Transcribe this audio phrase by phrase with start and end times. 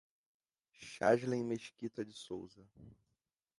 [0.79, 2.65] Chaslen Mesquita de Sousa